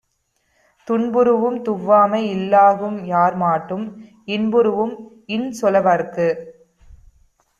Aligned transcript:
துன்புறூஉம் 0.87 1.57
துவ்வாமை 1.65 2.21
இல்லாகும் 2.27 2.97
யார்மாட்டும் 3.05 3.85
இன்புறூஉம் 4.27 4.95
இன்சொ 5.29 5.69
லவர்க்கு. 5.71 6.27